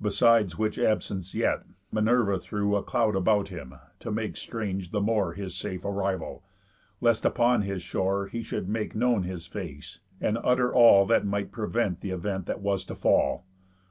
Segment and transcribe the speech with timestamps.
[0.00, 5.34] Besides which absence yet, Minerva threw A cloud about him, to make strange the more
[5.34, 6.42] His safe arrival,
[7.02, 11.52] lest upon his shore He should make known his face, and utter all That might
[11.52, 13.44] prevent th' event that was to fall.